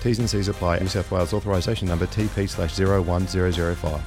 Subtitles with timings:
[0.00, 0.78] T's and C's apply.
[0.78, 4.00] New South Wales authorisation number TP slash 01005.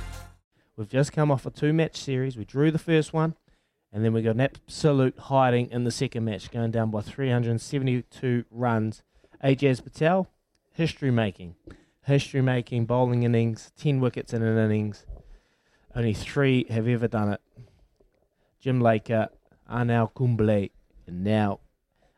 [0.76, 2.36] We've just come off a two match series.
[2.36, 3.36] We drew the first one,
[3.92, 8.46] and then we got an absolute hiding in the second match, going down by 372
[8.50, 9.04] runs.
[9.44, 10.28] Ajaz Patel,
[10.72, 11.56] history making.
[12.06, 15.06] History making bowling innings, 10 wickets in an innings.
[15.96, 17.42] Only three have ever done it.
[18.60, 19.30] Jim Laker,
[19.72, 20.70] Anil Kumble,
[21.06, 21.60] and now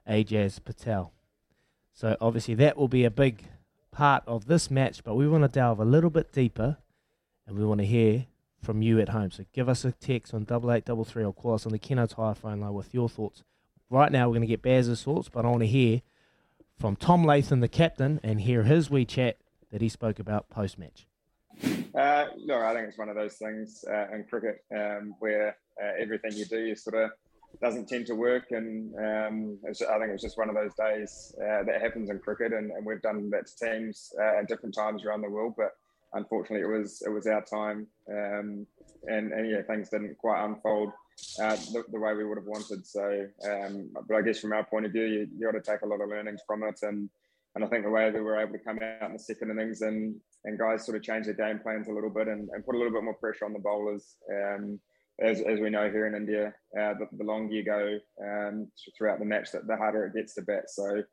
[0.09, 1.11] Ajaz Patel.
[1.91, 3.43] So obviously that will be a big
[3.95, 6.77] part of this match, but we want to delve a little bit deeper
[7.47, 8.25] and we want to hear
[8.61, 9.31] from you at home.
[9.31, 11.79] So give us a text on double eight double three or call us on the
[11.79, 13.43] Kennards Hire phone line with your thoughts.
[13.89, 16.01] Right now we're going to get Baz's thoughts, but I want to hear
[16.77, 19.37] from Tom Latham, the captain, and hear his wee chat
[19.71, 21.07] that he spoke about post match.
[21.95, 26.33] Uh, I think it's one of those things uh, in cricket um, where uh, everything
[26.33, 27.11] you do, you sort of
[27.61, 28.51] doesn't tend to work.
[28.51, 32.53] And um, I think it's just one of those days uh, that happens in cricket,
[32.53, 35.53] and, and, we've done that to teams uh, at different times around the world.
[35.57, 35.71] But
[36.13, 38.65] unfortunately, it was it was our time, um,
[39.07, 40.91] and, and yeah, things didn't quite unfold
[41.41, 42.85] uh, the, the, way we would have wanted.
[42.85, 45.81] So, um, but I guess from our point of view, you, you got to take
[45.81, 47.09] a lot of learnings from it, and
[47.55, 49.51] and I think the way that we were able to come out in the second
[49.51, 52.65] innings and and guys sort of change their game plans a little bit and, and
[52.65, 54.15] put a little bit more pressure on the bowlers.
[54.31, 54.79] Um,
[55.19, 58.67] as, as we know here in India, uh, the, the, longer you go um,
[58.97, 60.63] throughout the match, the, the harder it gets to bat.
[60.67, 61.03] So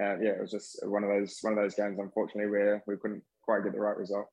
[0.00, 2.96] uh, yeah, it was just one of those one of those games, unfortunately, where we
[2.96, 4.26] couldn't quite get the right result.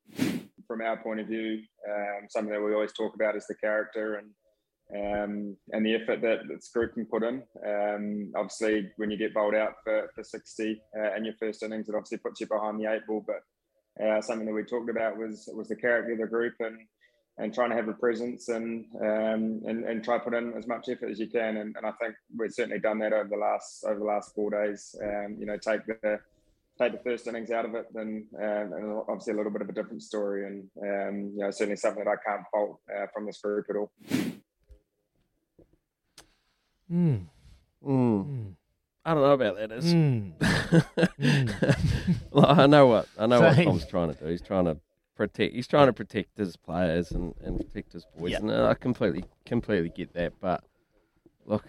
[0.68, 4.16] From our point of view, um, something that we always talk about is the character
[4.16, 4.30] and
[4.96, 7.44] um, and the effort that this group can put in.
[7.66, 11.90] Um, obviously, when you get bowled out for, for 60 uh, in your first innings,
[11.90, 13.26] it obviously puts you behind the eight ball.
[13.26, 16.78] But uh, something that we talked about was was the character of the group and
[17.40, 20.90] and trying to have a presence and um, and, and try put in as much
[20.90, 21.58] effort as you can.
[21.58, 24.50] And, and I think we've certainly done that over the last over the last four
[24.50, 24.96] days.
[25.02, 26.20] Um, you know, take the
[26.80, 29.70] take the first innings out of it, then um, and obviously a little bit of
[29.70, 30.47] a different story.
[30.47, 33.76] And um, you know, certainly something that I can't fault uh, from this group at
[33.76, 33.92] all.
[36.92, 37.26] Mm.
[37.86, 38.53] Mm.
[39.06, 39.72] I don't know about that.
[39.72, 40.34] Is mm.
[42.31, 43.58] well, I know what I know Same.
[43.58, 44.26] what Tom's trying to do.
[44.26, 44.78] He's trying to
[45.17, 45.55] protect.
[45.55, 48.41] He's trying to protect his players and, and protect his boys, yep.
[48.41, 50.33] and I completely completely get that.
[50.39, 50.63] But
[51.45, 51.66] look,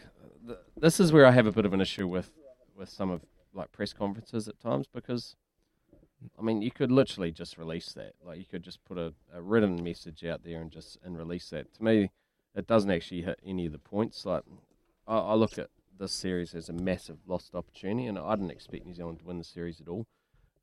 [0.47, 2.31] th- this is where I have a bit of an issue with
[2.77, 3.23] with some of
[3.55, 5.37] like press conferences at times because.
[6.37, 8.15] I mean, you could literally just release that.
[8.27, 11.49] Like, you could just put a, a written message out there and just and release
[11.51, 11.73] that.
[11.75, 12.11] To me,
[12.57, 14.27] it doesn't actually hit any of the points.
[14.27, 14.43] Like,
[15.07, 18.85] I, I look at this series as a massive lost opportunity, and I didn't expect
[18.85, 20.07] New Zealand to win the series at all.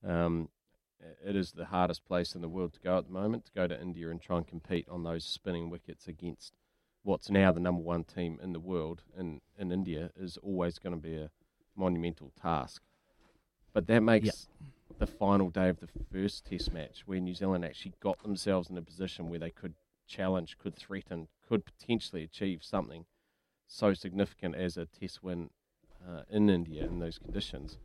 [0.06, 0.50] Um,
[1.26, 3.68] it is the hardest place in the world to go at the moment to go
[3.68, 6.54] to India and try and compete on those spinning wickets against
[7.04, 10.96] what's now the number one team in the world in, in India is always going
[10.96, 11.30] to be a
[11.76, 12.82] monumental task.
[13.74, 14.36] But that makes yep.
[15.00, 18.78] the final day of the first test match where New Zealand actually got themselves in
[18.78, 19.74] a position where they could
[20.08, 23.06] challenge, could threaten, could potentially achieve something
[23.68, 25.50] so significant as a test win
[26.08, 27.78] uh, in India in those conditions.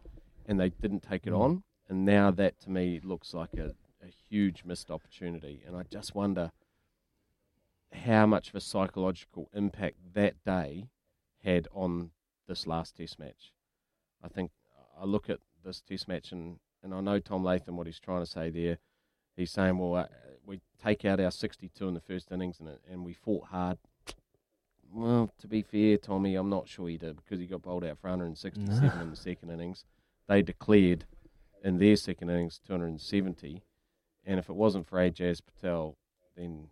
[0.47, 1.41] And they didn't take it mm.
[1.41, 5.61] on and now that to me looks like a, a huge missed opportunity.
[5.67, 6.53] And I just wonder
[7.93, 10.87] how much of a psychological impact that day
[11.43, 12.13] had on
[12.47, 13.53] this last test match.
[14.23, 14.53] I think
[14.99, 18.23] I look at this test match and, and I know Tom Latham, what he's trying
[18.23, 18.79] to say there.
[19.37, 20.07] He's saying, well, uh,
[20.47, 23.79] we take out our 62 in the first innings and and we fought hard.
[24.93, 27.99] Well, to be fair, Tommy, I'm not sure he did because he got bowled out
[27.99, 29.85] for 167 in the second innings.
[30.29, 31.05] They declared
[31.63, 33.63] in their second innings 270,
[34.25, 35.97] and if it wasn't for Ajaz Patel,
[36.37, 36.69] then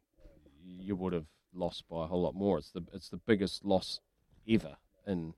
[0.64, 2.58] you would have lost by a whole lot more.
[2.58, 4.00] It's the it's the biggest loss
[4.48, 4.76] ever
[5.06, 5.34] in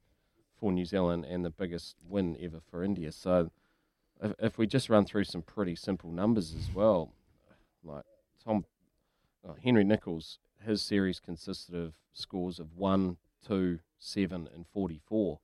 [0.59, 3.13] for New Zealand and the biggest win ever for India.
[3.13, 3.51] So
[4.23, 7.15] if, if we just run through some pretty simple numbers as well,
[7.83, 8.05] like
[8.45, 8.65] Tom
[9.49, 15.41] uh, Henry Nicholls, his series consisted of scores of one, two, seven, and forty-four.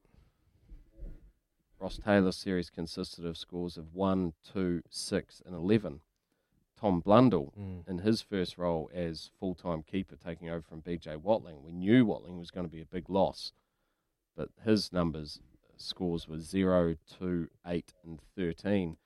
[1.78, 6.00] Ross Taylor's series consisted of scores of one, two, six, and eleven.
[6.78, 7.88] Tom Blundell mm.
[7.88, 11.62] in his first role as full time keeper, taking over from BJ Watling.
[11.62, 13.52] We knew Watling was going to be a big loss,
[14.37, 15.40] but his numbers
[15.78, 18.96] scores were 0, 2, 8, and 13.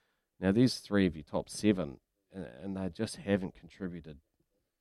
[0.41, 1.99] Now, these three of your top seven,
[2.33, 4.19] and they just haven't contributed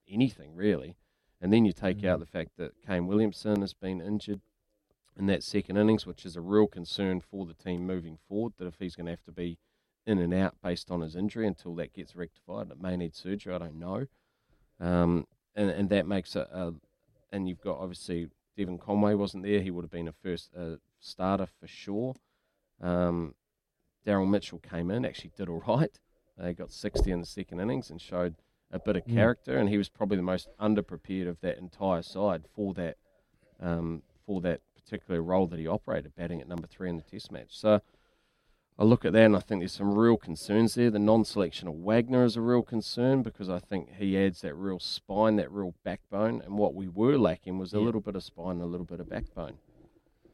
[0.07, 0.95] anything really.
[1.41, 2.05] And then you take mm.
[2.07, 4.41] out the fact that Kane Williamson has been injured
[5.19, 8.53] in that second innings, which is a real concern for the team moving forward.
[8.57, 9.59] That if he's going to have to be
[10.07, 13.53] in and out based on his injury until that gets rectified, it may need surgery.
[13.53, 14.05] I don't know.
[14.79, 16.47] Um, and and that makes it.
[16.51, 16.73] A,
[17.31, 19.61] and you've got obviously Devon Conway wasn't there.
[19.61, 22.15] He would have been a first uh, starter for sure.
[22.81, 23.35] Um,
[24.07, 25.99] Daryl Mitchell came in, actually did all right.
[26.37, 28.35] They got 60 in the second innings and showed
[28.71, 29.13] a bit of mm.
[29.13, 32.95] character, and he was probably the most underprepared of that entire side for that
[33.59, 37.31] um, for that particular role that he operated, batting at number three in the Test
[37.31, 37.49] match.
[37.51, 37.81] So
[38.77, 40.89] I look at that and I think there's some real concerns there.
[40.89, 44.79] The non-selection of Wagner is a real concern because I think he adds that real
[44.79, 48.53] spine, that real backbone, and what we were lacking was a little bit of spine,
[48.53, 49.57] and a little bit of backbone.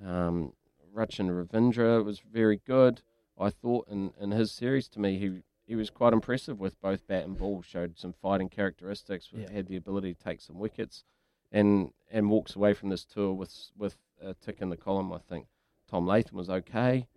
[0.05, 0.53] Um,
[0.95, 3.01] Rachin Ravindra was very good.
[3.37, 7.07] I thought in, in his series to me he he was quite impressive with both
[7.07, 7.61] bat and ball.
[7.61, 9.29] Showed some fighting characteristics.
[9.33, 9.51] Yeah.
[9.51, 11.03] Had the ability to take some wickets,
[11.51, 15.11] and and walks away from this tour with with a tick in the column.
[15.11, 15.47] I think
[15.89, 17.07] Tom Latham was okay.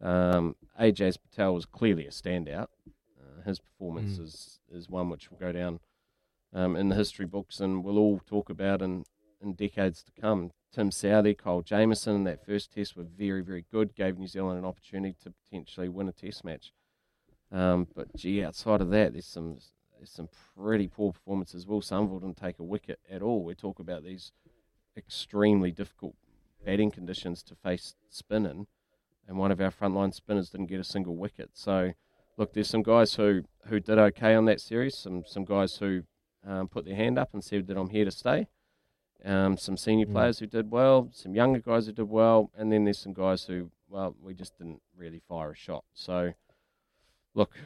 [0.00, 2.68] Um, Ajaz Patel was clearly a standout.
[2.86, 4.24] Uh, his performance mm.
[4.24, 5.80] is is one which will go down
[6.52, 9.04] um, in the history books, and we'll all talk about in
[9.40, 10.50] in decades to come.
[10.72, 14.58] Tim Southee, Kyle Jamieson in that first test were very, very good, gave New Zealand
[14.58, 16.72] an opportunity to potentially win a test match.
[17.50, 19.58] Um, but gee, outside of that, there's some
[20.06, 21.66] there's some pretty poor performances.
[21.66, 23.42] Will Somerville didn't take a wicket at all.
[23.42, 24.32] We talk about these
[24.96, 26.14] extremely difficult
[26.64, 28.66] batting conditions to face spin in,
[29.26, 31.50] and one of our frontline spinners didn't get a single wicket.
[31.54, 31.92] So,
[32.36, 36.04] look, there's some guys who, who did okay on that series, some some guys who
[36.46, 38.46] um, put their hand up and said that I'm here to stay.
[39.24, 40.12] Um, some senior mm.
[40.12, 43.44] players who did well, some younger guys who did well, and then there's some guys
[43.44, 45.84] who, well, we just didn't really fire a shot.
[45.94, 46.34] So,
[47.34, 47.56] look,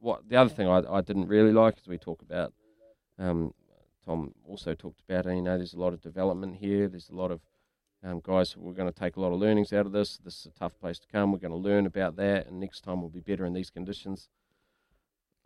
[0.00, 2.52] what the other thing I, I didn't really like is we talk about.
[3.18, 3.52] Um,
[4.04, 6.88] Tom also talked about, you know, there's a lot of development here.
[6.88, 7.40] There's a lot of
[8.02, 8.56] um, guys.
[8.56, 10.18] We're going to take a lot of learnings out of this.
[10.18, 11.32] This is a tough place to come.
[11.32, 14.28] We're going to learn about that, and next time we'll be better in these conditions.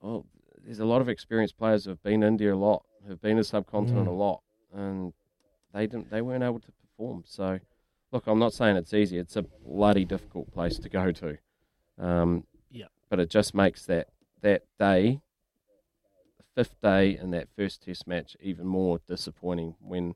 [0.03, 0.27] Oh,
[0.65, 3.45] there's a lot of experienced players who have been India a lot have been a
[3.45, 4.11] subcontinent mm.
[4.11, 5.13] a lot, and
[5.73, 6.11] they didn't.
[6.11, 7.25] They weren't able to perform.
[7.27, 7.59] So,
[8.13, 9.19] look, I'm not saying it's easy.
[9.19, 11.39] It's a bloody difficult place to go to.
[11.99, 12.87] Um, yeah.
[13.09, 14.09] But it just makes that
[14.43, 15.21] that day,
[16.37, 20.15] the fifth day in that first Test match, even more disappointing when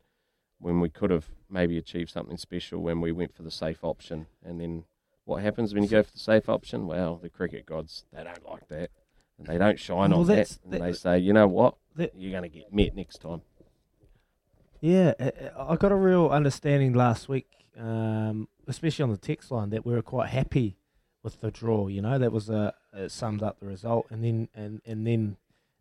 [0.58, 4.26] when we could have maybe achieved something special when we went for the safe option,
[4.44, 4.84] and then
[5.24, 6.86] what happens when you go for the safe option?
[6.86, 8.90] Well, the cricket gods they don't like that,
[9.38, 12.12] and they don't shine well, on that, and that, they say, you know what, that,
[12.16, 13.42] you're going to get met next time.
[14.80, 15.14] Yeah,
[15.58, 17.48] I got a real understanding last week,
[17.78, 20.78] um, especially on the text line, that we were quite happy
[21.26, 21.88] with the draw.
[21.88, 25.36] You know, that was a it summed up the result, and then and and then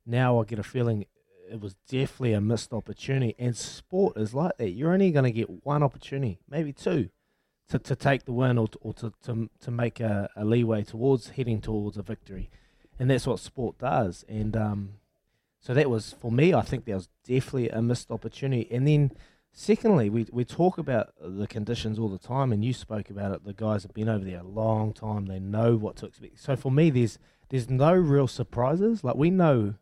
[0.06, 1.06] now I get a feeling
[1.50, 3.36] it was definitely a missed opportunity.
[3.38, 4.72] And sport is like that.
[4.72, 7.10] You're only going to get one opportunity, maybe two,
[7.70, 10.84] to, to take the win or to, or to, to, to make a, a leeway
[10.84, 12.50] towards heading towards a victory.
[13.00, 14.26] And that's what sport does.
[14.28, 14.90] And um,
[15.60, 16.54] so that was for me.
[16.54, 18.68] I think that was definitely a missed opportunity.
[18.72, 19.12] And then,
[19.56, 23.44] secondly, we we talk about the conditions all the time, and you spoke about it.
[23.44, 26.40] The guys have been over there a long time; they know what to expect.
[26.40, 27.18] So for me, there's
[27.50, 29.04] there's no real surprises.
[29.04, 29.76] Like we know.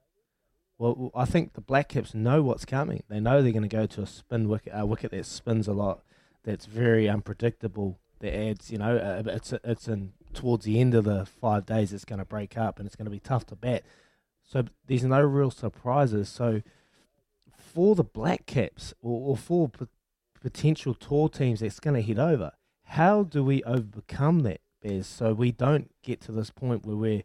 [0.80, 3.03] Well, I think the Black Caps know what's coming.
[3.08, 5.74] They know they're going to go to a spin wicket, a wicket that spins a
[5.74, 6.01] lot,
[6.44, 8.00] that's very unpredictable.
[8.20, 12.06] That adds, you know, it's it's in towards the end of the five days, it's
[12.06, 13.84] going to break up, and it's going to be tough to bat.
[14.44, 16.30] So there's no real surprises.
[16.30, 16.62] So
[17.74, 19.86] for the Black Caps or, or for p-
[20.42, 22.51] potential tour teams that's going to head over,
[22.84, 27.24] how do we overcome that, Baz, so we don't get to this point where we're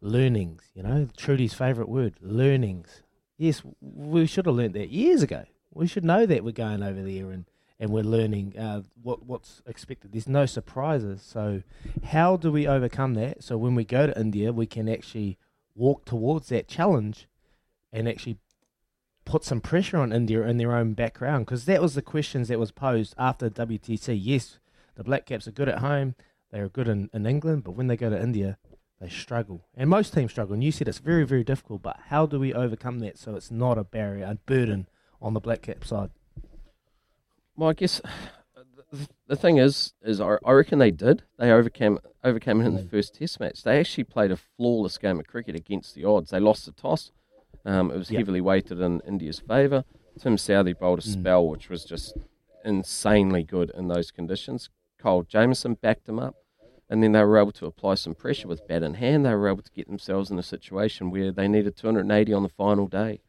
[0.00, 0.62] learnings.
[0.74, 3.02] You know, Trudy's favourite word, learnings.
[3.36, 5.44] Yes, we should have learnt that years ago.
[5.72, 7.46] We should know that we're going over there and,
[7.80, 10.12] and we're learning uh, what what's expected.
[10.12, 11.22] There's no surprises.
[11.22, 11.62] So,
[12.04, 13.42] how do we overcome that?
[13.42, 15.36] So when we go to India, we can actually
[15.74, 17.28] walk towards that challenge
[17.92, 18.38] and actually
[19.24, 22.58] put some pressure on India in their own background because that was the questions that
[22.58, 24.18] was posed after WTC.
[24.20, 24.58] Yes,
[24.96, 26.14] the Black Caps are good at home,
[26.50, 28.58] they are good in, in England, but when they go to India,
[29.00, 29.66] they struggle.
[29.76, 30.54] And most teams struggle.
[30.54, 33.50] And you said it's very, very difficult, but how do we overcome that so it's
[33.50, 34.88] not a barrier, a burden
[35.20, 36.10] on the Black Cap side?
[37.56, 38.00] Well, I guess
[39.26, 41.22] the thing is, is I reckon they did.
[41.38, 42.90] They overcame overcame it in the mm.
[42.90, 43.62] first Test match.
[43.62, 46.30] They actually played a flawless game of cricket against the odds.
[46.30, 47.10] They lost the toss
[47.64, 48.20] um, it was yep.
[48.20, 49.84] heavily weighted in India's favour.
[50.18, 51.12] Tim Southee bowled a mm.
[51.12, 52.16] spell which was just
[52.64, 54.70] insanely good in those conditions.
[54.98, 56.34] Kyle Jamieson backed him up,
[56.88, 59.26] and then they were able to apply some pressure with bat in hand.
[59.26, 62.48] They were able to get themselves in a situation where they needed 280 on the
[62.48, 63.20] final day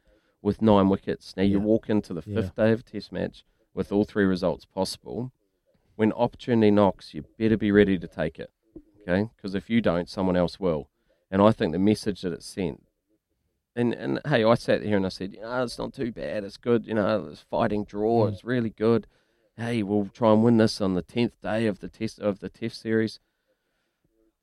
[0.42, 1.34] with nine wickets.
[1.36, 2.66] Now, you walk into the fifth yeah.
[2.66, 5.32] day of a test match with all three results possible.
[5.96, 8.50] When opportunity knocks, you better be ready to take it,
[9.02, 9.28] okay?
[9.36, 10.88] Because if you don't, someone else will.
[11.30, 12.85] And I think the message that it sent
[13.76, 16.42] and and hey, I sat here and I said, you know, it's not too bad.
[16.42, 16.86] It's good.
[16.86, 18.24] You know, it's fighting draw.
[18.24, 18.32] Mm.
[18.32, 19.06] It's really good.
[19.56, 22.48] Hey, we'll try and win this on the tenth day of the test of the
[22.48, 23.20] test series.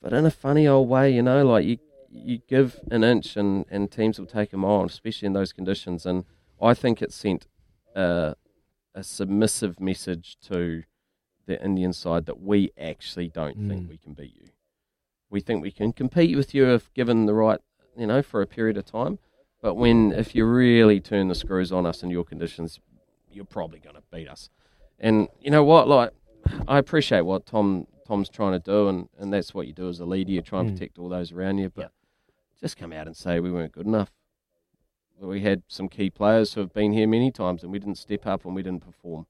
[0.02, 3.66] But in a funny old way, you know, like you you give an inch and,
[3.72, 6.06] and teams will take a mile, especially in those conditions.
[6.06, 6.26] And
[6.62, 7.48] I think it sent
[7.96, 8.36] a,
[8.94, 10.84] a submissive message to
[11.48, 13.68] the Indian side that we actually don't mm.
[13.68, 14.50] think we can beat you.
[15.30, 17.60] We think we can compete with you if given the right
[17.98, 19.20] you know, for a period of time.
[19.62, 22.80] But when if you really turn the screws on us in your conditions,
[23.32, 24.50] you're probably going to beat us.
[25.00, 25.88] And you know what?
[25.88, 26.12] Like,
[26.68, 30.00] I appreciate what Tom Tom's trying to do, and, and that's what you do as
[30.00, 30.32] a leader.
[30.32, 30.74] You try and mm.
[30.74, 31.92] protect all those around you, but
[32.60, 34.12] just come out and say we weren't good enough.
[35.20, 38.28] We had some key players who have been here many times, and we didn't step
[38.28, 39.26] up and we didn't perform,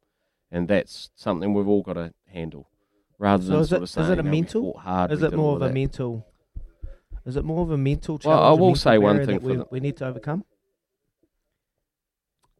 [0.49, 2.67] and that's something we've all got to handle.
[3.19, 4.77] Rather so than sort it, of saying, is it a mental?
[4.79, 5.73] Hard, is it more of a that.
[5.73, 6.25] mental
[7.25, 8.39] is it more of a mental challenge?
[8.39, 10.43] Well, I will say one thing we, we, need to overcome.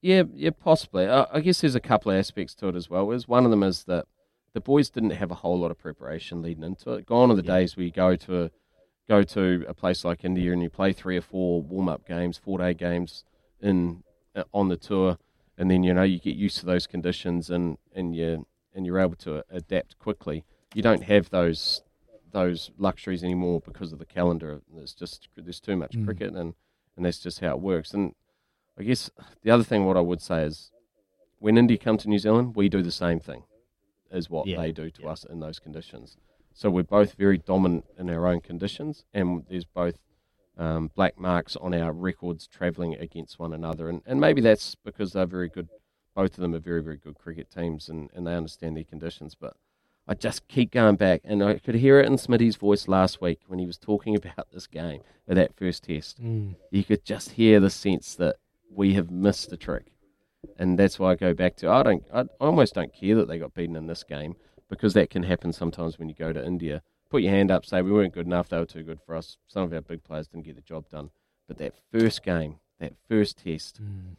[0.02, 1.08] Yeah, yeah, possibly.
[1.08, 3.12] I, I guess there's a couple of aspects to it as well.
[3.12, 4.06] Is one of them is that
[4.54, 7.06] the boys didn't have a whole lot of preparation leading into it.
[7.06, 7.60] Gone are the yeah.
[7.60, 8.52] days where you go to a,
[9.10, 12.38] go to a place like India and you play three or four warm up games,
[12.38, 13.24] four day games
[13.62, 14.04] in
[14.36, 15.18] uh, on the tour,
[15.58, 19.00] and then you know you get used to those conditions and and you and you're
[19.00, 20.46] able to adapt quickly.
[20.74, 21.84] You don't have those
[22.34, 24.62] those luxuries anymore because of the calendar.
[24.76, 26.06] There's just there's too much mm.
[26.06, 26.54] cricket, and
[26.98, 27.94] and that's just how it works.
[27.94, 28.14] And
[28.78, 29.10] I guess
[29.44, 30.72] the other thing, what I would say is,
[31.40, 33.44] when India come to New Zealand, we do the same thing
[34.12, 34.58] as what yeah.
[34.58, 35.10] they do to yeah.
[35.10, 36.18] us in those conditions.
[36.54, 39.98] So we're both very dominant in our own conditions, and there's both
[40.58, 43.90] um, black marks on our records travelling against one another.
[43.90, 45.70] And, and maybe that's because they're very good,
[46.16, 49.36] both of them are very, very good cricket teams and, and they understand their conditions.
[49.36, 49.56] But
[50.08, 53.40] I just keep going back, and I could hear it in Smitty's voice last week
[53.48, 56.22] when he was talking about this game, or that first test.
[56.22, 56.56] Mm.
[56.72, 58.36] You could just hear the sense that
[58.70, 59.94] we have missed the trick,
[60.58, 63.40] and that's why I go back to I don't, I almost don't care that they
[63.40, 64.36] got beaten in this game
[64.70, 66.82] because that can happen sometimes when you go to India.
[67.10, 69.38] Put your hand up, say we weren't good enough, they were too good for us.
[69.48, 71.12] Some of our big players didn't get the job done,
[71.48, 74.16] but that first game, that first test, mm.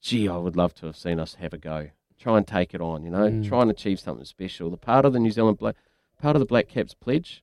[0.00, 2.80] gee, I would love to have seen us have a go try and take it
[2.80, 3.46] on, you know, mm.
[3.46, 4.70] try and achieve something special.
[4.70, 5.76] The part of the New Zealand Black,
[6.20, 7.42] part of the Black Caps pledge,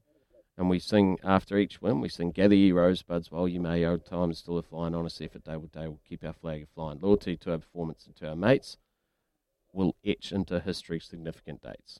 [0.57, 4.05] and we sing after each win, we sing Gather ye rosebuds while you may, old
[4.05, 6.99] time is still a flying, honest effort day with day will keep our flag flying.
[7.01, 8.77] Loyalty to our performance and to our mates
[9.71, 11.99] will etch into history significant dates.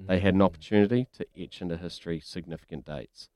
[0.00, 0.08] Mm.
[0.08, 0.44] They had an mm.
[0.44, 3.28] opportunity to etch into history significant dates.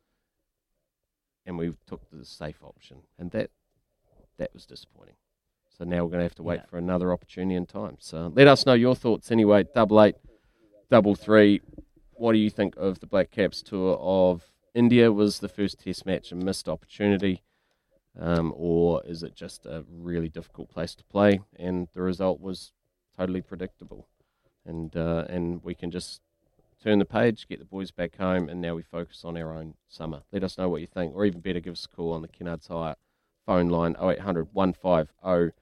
[1.47, 2.99] And we took the safe option.
[3.18, 3.50] And that
[4.38, 5.16] that was disappointing.
[5.79, 6.67] So now we're going to have to wait yeah.
[6.69, 7.97] for another opportunity in time.
[8.01, 9.65] So let us know your thoughts anyway.
[9.75, 10.17] Double eight,
[10.91, 11.61] double three.
[12.15, 14.43] What do you think of the Black Caps tour of
[14.75, 15.13] India?
[15.13, 17.45] Was the first Test match a missed opportunity,
[18.19, 21.41] um, or is it just a really difficult place to play?
[21.57, 22.73] And the result was
[23.17, 24.09] totally predictable,
[24.67, 26.21] and uh, and we can just
[26.83, 29.75] turn the page, get the boys back home, and now we focus on our own
[29.89, 30.23] summer.
[30.33, 32.29] Let us know what you think, or even better, give us a call on the
[32.29, 32.97] Kennards Hire
[33.47, 35.55] phone line 0800 150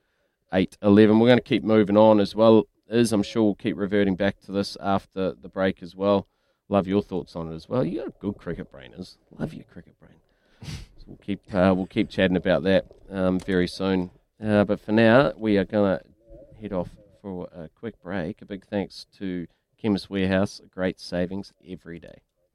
[0.53, 1.19] eight eleven.
[1.19, 2.65] We're going to keep moving on as well.
[2.88, 6.29] Is I'm sure we'll keep reverting back to this after the break as well.
[6.69, 7.85] Love your thoughts on it as well.
[7.85, 10.19] You got a good cricket brain, is love your cricket brain.
[10.62, 14.11] so we'll keep uh, we'll keep chatting about that um, very soon.
[14.43, 16.05] Uh, but for now, we are going to
[16.61, 16.91] head off
[17.23, 18.43] for a quick break.
[18.43, 19.47] A big thanks to
[19.81, 20.61] Chemist Warehouse.
[20.71, 22.23] Great savings every day.